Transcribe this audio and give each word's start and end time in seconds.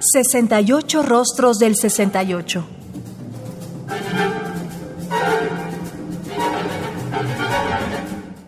68 0.00 1.02
Rostros 1.02 1.58
del 1.58 1.76
68. 1.76 2.66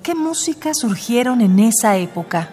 ¿Qué 0.02 0.14
música 0.14 0.72
surgieron 0.72 1.42
en 1.42 1.58
esa 1.60 1.98
época? 1.98 2.48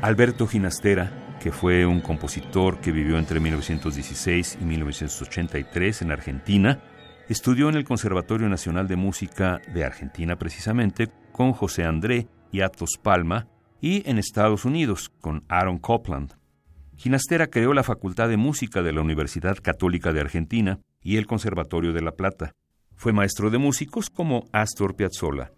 Alberto 0.00 0.46
Ginastera, 0.46 1.36
que 1.40 1.50
fue 1.50 1.84
un 1.84 2.00
compositor 2.00 2.80
que 2.80 2.92
vivió 2.92 3.18
entre 3.18 3.40
1916 3.40 4.58
y 4.60 4.64
1983 4.64 6.02
en 6.02 6.12
Argentina, 6.12 6.80
estudió 7.28 7.68
en 7.68 7.74
el 7.74 7.84
Conservatorio 7.84 8.48
Nacional 8.48 8.86
de 8.86 8.94
Música 8.94 9.60
de 9.74 9.84
Argentina 9.84 10.36
precisamente 10.36 11.10
con 11.32 11.52
José 11.52 11.82
André 11.82 12.28
y 12.52 12.60
Atos 12.60 12.96
Palma 13.02 13.48
y 13.80 14.08
en 14.08 14.18
Estados 14.18 14.64
Unidos 14.64 15.10
con 15.20 15.44
Aaron 15.48 15.78
Copland. 15.78 16.34
Ginastera 16.96 17.46
creó 17.46 17.74
la 17.74 17.84
Facultad 17.84 18.28
de 18.28 18.36
Música 18.36 18.82
de 18.82 18.92
la 18.92 19.02
Universidad 19.02 19.56
Católica 19.62 20.12
de 20.12 20.20
Argentina 20.20 20.80
y 21.00 21.16
el 21.16 21.26
Conservatorio 21.26 21.92
de 21.92 22.02
La 22.02 22.12
Plata. 22.12 22.54
Fue 22.96 23.12
maestro 23.12 23.50
de 23.50 23.58
músicos 23.58 24.10
como 24.10 24.48
Astor 24.52 24.96
Piazzolla. 24.96 25.52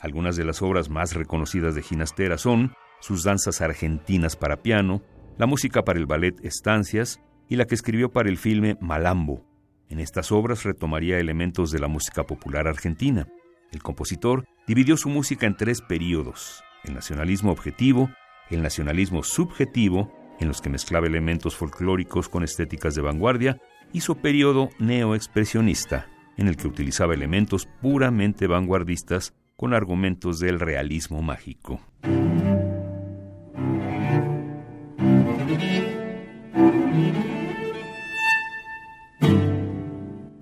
Algunas 0.00 0.36
de 0.36 0.44
las 0.44 0.62
obras 0.62 0.88
más 0.88 1.14
reconocidas 1.14 1.74
de 1.74 1.82
Ginastera 1.82 2.38
son 2.38 2.72
sus 3.00 3.22
danzas 3.24 3.60
argentinas 3.60 4.36
para 4.36 4.62
piano, 4.62 5.02
la 5.36 5.46
música 5.46 5.84
para 5.84 5.98
el 5.98 6.06
ballet 6.06 6.42
Estancias 6.42 7.20
y 7.48 7.56
la 7.56 7.66
que 7.66 7.74
escribió 7.74 8.10
para 8.10 8.28
el 8.28 8.38
filme 8.38 8.78
Malambo. 8.80 9.44
En 9.88 10.00
estas 10.00 10.32
obras 10.32 10.64
retomaría 10.64 11.18
elementos 11.18 11.70
de 11.70 11.78
la 11.78 11.88
música 11.88 12.24
popular 12.24 12.66
argentina. 12.66 13.26
El 13.72 13.82
compositor 13.82 14.44
dividió 14.66 14.96
su 14.96 15.08
música 15.08 15.46
en 15.46 15.56
tres 15.56 15.80
períodos, 15.82 16.62
el 16.84 16.94
nacionalismo 16.94 17.50
objetivo, 17.52 18.10
el 18.50 18.62
nacionalismo 18.62 19.22
subjetivo, 19.22 20.12
en 20.40 20.48
los 20.48 20.60
que 20.60 20.70
mezclaba 20.70 21.06
elementos 21.06 21.56
folclóricos 21.56 22.28
con 22.28 22.44
estéticas 22.44 22.94
de 22.94 23.02
vanguardia, 23.02 23.60
y 23.92 24.00
su 24.00 24.16
periodo 24.16 24.70
neoexpresionista, 24.78 26.08
en 26.36 26.48
el 26.48 26.56
que 26.56 26.68
utilizaba 26.68 27.14
elementos 27.14 27.66
puramente 27.80 28.46
vanguardistas 28.46 29.34
con 29.56 29.74
argumentos 29.74 30.38
del 30.38 30.60
realismo 30.60 31.22
mágico. 31.22 31.80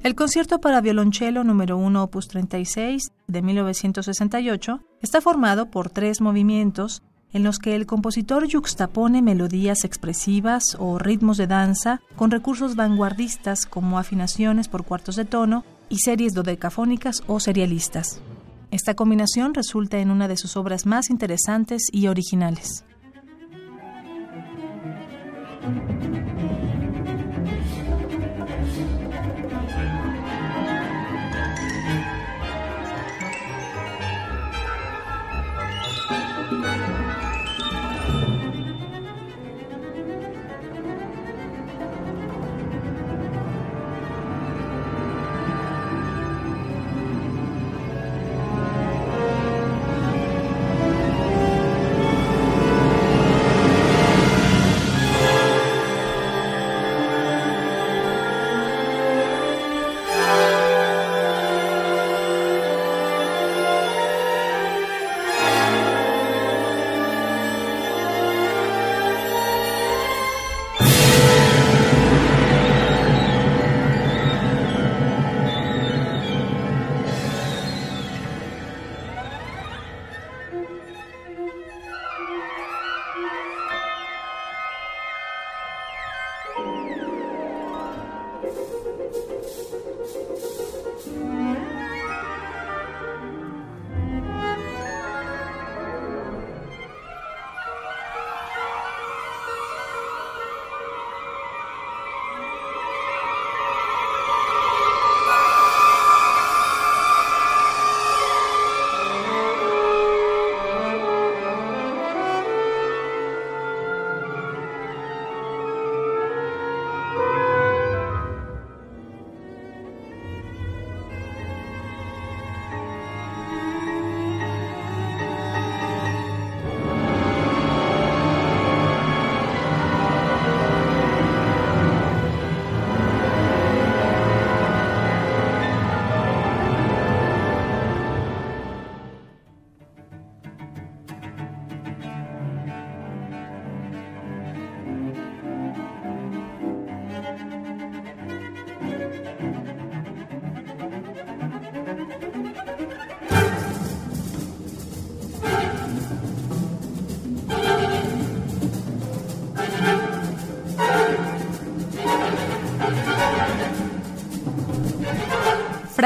El 0.06 0.14
concierto 0.14 0.60
para 0.60 0.80
violonchelo 0.80 1.42
número 1.42 1.76
1 1.78 2.00
opus 2.04 2.28
36 2.28 3.10
de 3.26 3.42
1968 3.42 4.78
está 5.02 5.20
formado 5.20 5.68
por 5.68 5.90
tres 5.90 6.20
movimientos 6.20 7.02
en 7.32 7.42
los 7.42 7.58
que 7.58 7.74
el 7.74 7.86
compositor 7.86 8.46
yuxtapone 8.46 9.20
melodías 9.20 9.82
expresivas 9.82 10.76
o 10.78 11.00
ritmos 11.00 11.38
de 11.38 11.48
danza 11.48 12.02
con 12.14 12.30
recursos 12.30 12.76
vanguardistas 12.76 13.66
como 13.66 13.98
afinaciones 13.98 14.68
por 14.68 14.84
cuartos 14.84 15.16
de 15.16 15.24
tono 15.24 15.64
y 15.88 15.98
series 15.98 16.34
dodecafónicas 16.34 17.24
o 17.26 17.40
serialistas. 17.40 18.20
Esta 18.70 18.94
combinación 18.94 19.54
resulta 19.54 19.98
en 19.98 20.12
una 20.12 20.28
de 20.28 20.36
sus 20.36 20.56
obras 20.56 20.86
más 20.86 21.10
interesantes 21.10 21.82
y 21.90 22.06
originales. 22.06 22.84
Mm-hmm. 91.06 91.85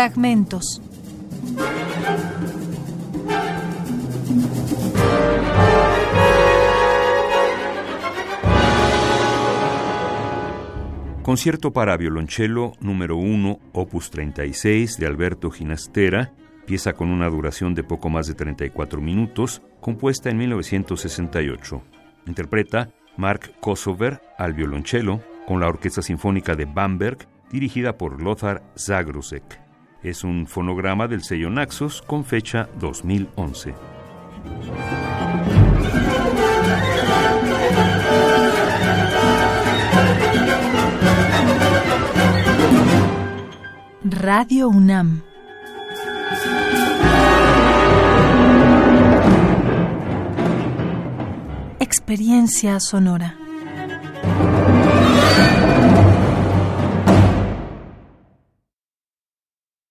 Fragmentos. 0.00 0.80
Concierto 11.20 11.74
para 11.74 11.98
violonchelo 11.98 12.72
número 12.80 13.18
1, 13.18 13.58
opus 13.74 14.10
36 14.10 14.96
de 14.96 15.06
Alberto 15.06 15.50
Ginastera, 15.50 16.32
pieza 16.64 16.94
con 16.94 17.10
una 17.10 17.28
duración 17.28 17.74
de 17.74 17.84
poco 17.84 18.08
más 18.08 18.26
de 18.26 18.32
34 18.32 19.02
minutos, 19.02 19.60
compuesta 19.82 20.30
en 20.30 20.38
1968. 20.38 21.82
Interpreta 22.26 22.88
Mark 23.18 23.52
Kosover 23.60 24.22
al 24.38 24.54
violonchelo 24.54 25.20
con 25.46 25.60
la 25.60 25.68
Orquesta 25.68 26.00
Sinfónica 26.00 26.56
de 26.56 26.64
Bamberg, 26.64 27.18
dirigida 27.52 27.98
por 27.98 28.22
Lothar 28.22 28.62
Zagrusek. 28.78 29.69
Es 30.02 30.24
un 30.24 30.46
fonograma 30.46 31.08
del 31.08 31.22
sello 31.22 31.50
Naxos 31.50 32.02
con 32.02 32.24
fecha 32.24 32.68
2011. 32.78 33.74
Radio 44.04 44.68
UNAM 44.68 45.22
experiencia 52.10 52.80
sonora. 52.80 53.36